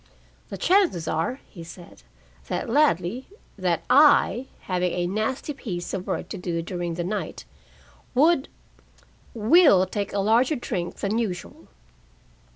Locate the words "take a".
9.85-10.17